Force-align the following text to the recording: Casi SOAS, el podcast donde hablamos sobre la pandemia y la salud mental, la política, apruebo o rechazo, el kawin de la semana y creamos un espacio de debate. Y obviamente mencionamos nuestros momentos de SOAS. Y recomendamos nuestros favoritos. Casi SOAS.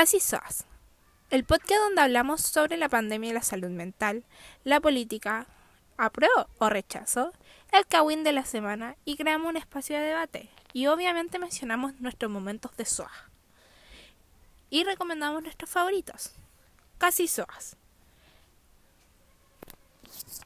Casi 0.00 0.18
SOAS, 0.18 0.64
el 1.28 1.44
podcast 1.44 1.78
donde 1.78 2.00
hablamos 2.00 2.40
sobre 2.40 2.78
la 2.78 2.88
pandemia 2.88 3.28
y 3.28 3.34
la 3.34 3.42
salud 3.42 3.68
mental, 3.68 4.24
la 4.64 4.80
política, 4.80 5.46
apruebo 5.98 6.48
o 6.56 6.70
rechazo, 6.70 7.34
el 7.70 7.84
kawin 7.86 8.24
de 8.24 8.32
la 8.32 8.46
semana 8.46 8.96
y 9.04 9.18
creamos 9.18 9.50
un 9.50 9.58
espacio 9.58 9.98
de 9.98 10.06
debate. 10.06 10.48
Y 10.72 10.86
obviamente 10.86 11.38
mencionamos 11.38 12.00
nuestros 12.00 12.30
momentos 12.30 12.74
de 12.78 12.86
SOAS. 12.86 13.12
Y 14.70 14.84
recomendamos 14.84 15.42
nuestros 15.42 15.68
favoritos. 15.68 16.32
Casi 16.96 17.28
SOAS. 17.28 17.76